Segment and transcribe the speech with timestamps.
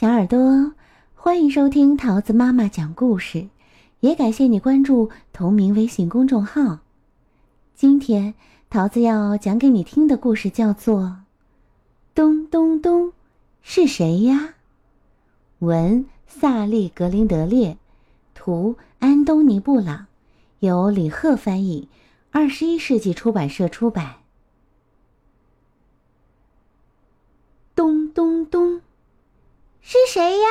[0.00, 0.74] 小耳朵，
[1.16, 3.48] 欢迎收听桃子妈妈讲故事，
[3.98, 6.78] 也感谢你关注同名微信公众号。
[7.74, 8.34] 今天
[8.70, 11.00] 桃子要讲给你听的故事叫做
[12.14, 13.06] 《咚咚咚》，
[13.60, 14.54] 是谁呀？
[15.58, 17.76] 文萨利格林德列，
[18.34, 20.06] 图安东尼布朗，
[20.60, 21.88] 由李贺翻译，
[22.30, 24.18] 二十一世纪出版社出版。
[27.74, 28.80] 咚咚咚。
[29.80, 30.46] 是谁呀？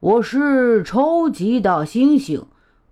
[0.00, 2.46] 我是超级大猩猩，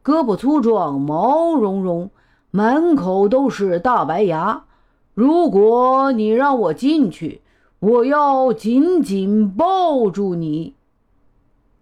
[0.04, 2.10] 胳膊粗壮，毛茸茸，
[2.50, 4.66] 满口都是大白牙。
[5.14, 7.40] 如果你让我进去，
[7.78, 10.74] 我要紧紧抱住你。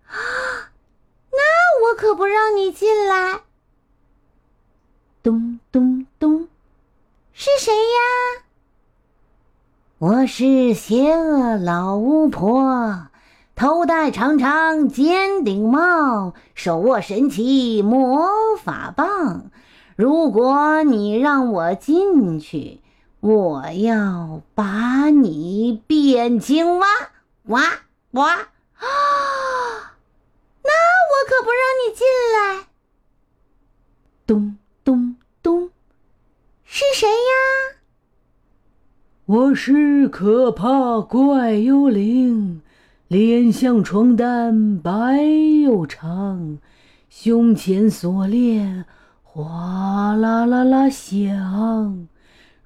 [0.07, 0.71] 啊，
[1.33, 3.41] 那我可不让你进来。
[5.25, 6.47] 咚咚咚，
[7.33, 8.45] 是谁呀？
[9.99, 13.08] 我是邪恶老巫婆，
[13.59, 18.29] 头戴长长尖顶帽，手握神奇魔
[18.63, 19.51] 法棒。
[19.97, 22.81] 如果你让我进去，
[23.19, 26.87] 我要把你变青蛙！
[27.47, 27.61] 哇
[28.13, 28.47] 哇啊！
[30.63, 32.69] 那我可不让你进来。
[34.25, 35.71] 咚咚咚，
[36.65, 37.81] 是谁呀？
[39.27, 42.63] 我是可怕怪幽灵，
[43.09, 45.23] 脸像床单白
[45.63, 46.59] 又长，
[47.09, 48.85] 胸前锁链
[49.23, 52.07] 哗啦啦啦响。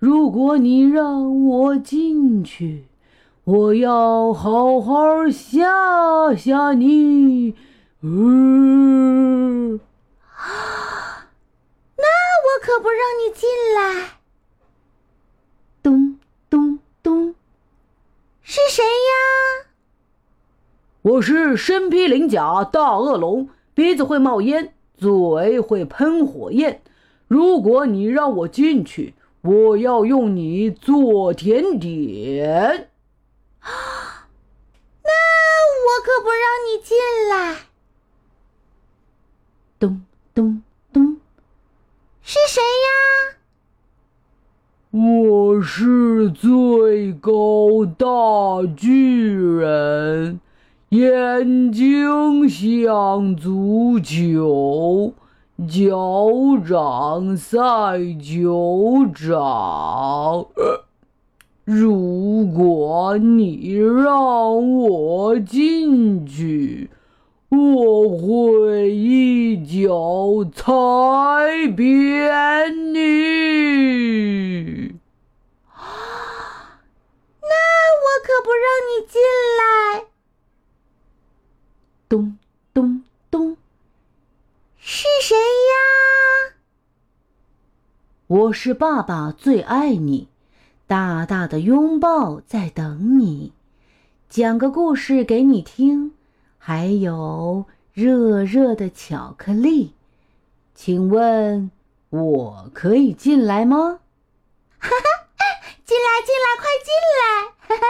[0.00, 2.86] 如果你让我进去，
[3.44, 7.54] 我要好好吓吓你。
[8.00, 9.78] 嗯，
[11.96, 12.04] 那
[12.42, 14.18] 我可不让你进来。
[15.80, 16.18] 咚。
[18.44, 19.70] 是谁呀？
[21.12, 26.80] 我是身披鳞甲大恶龙，鼻子会冒烟，嘴会喷火焰。
[27.28, 29.12] 如果你让我进去，
[29.42, 32.88] 我要用你做甜点。
[33.60, 33.68] 啊！
[35.04, 35.10] 那
[35.84, 36.96] 我可不让你进
[37.28, 37.66] 来。
[39.78, 40.02] 咚
[40.32, 40.62] 咚
[40.94, 41.18] 咚，
[42.22, 43.36] 是谁呀？
[44.92, 50.40] 我是最高大巨人，
[50.92, 55.14] 眼睛像足球，
[55.66, 57.56] 脚掌赛
[58.22, 60.48] 球掌。
[61.64, 66.90] 如果你让我进去，
[67.48, 70.68] 我会一脚踩
[71.74, 73.00] 扁你！
[75.72, 76.76] 啊，
[77.40, 77.48] 那
[77.96, 79.18] 我可不让你进
[79.56, 80.04] 来！
[82.08, 82.36] 咚
[82.74, 83.56] 咚咚，
[84.76, 86.52] 是谁呀？
[88.32, 90.26] 我是爸爸，最爱你，
[90.86, 93.52] 大大的拥抱在等你，
[94.30, 96.14] 讲个故事给你听。
[96.56, 99.92] 还有热热的巧克力，
[100.74, 101.70] 请问
[102.08, 104.00] 我可以进来吗？
[104.80, 104.96] 哈哈，
[105.84, 107.52] 进来，进来，快进来！
[107.68, 107.84] 哈哈。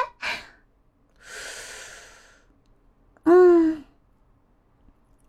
[3.22, 3.84] 嗯，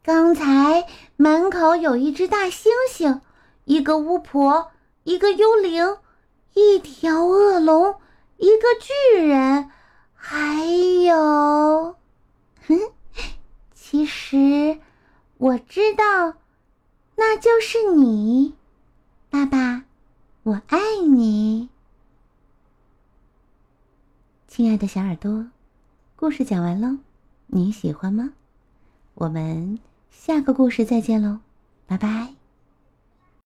[0.01, 0.87] 刚才
[1.17, 3.19] 门口有一只大猩猩，
[3.65, 4.71] 一个巫婆，
[5.03, 5.97] 一个幽灵，
[6.53, 7.95] 一条恶龙，
[8.37, 9.69] 一个巨人，
[10.13, 10.65] 还
[11.03, 11.95] 有，
[12.67, 12.79] 哼。
[13.73, 14.79] 其实，
[15.37, 16.37] 我知道，
[17.15, 18.55] 那就是你，
[19.29, 19.83] 爸爸，
[20.41, 21.69] 我爱你，
[24.47, 25.45] 亲爱的小耳朵。
[26.15, 26.97] 故事讲完喽，
[27.47, 28.33] 你喜欢吗？
[29.13, 29.77] 我们
[30.09, 31.39] 下个故事再见喽，
[31.85, 32.33] 拜拜。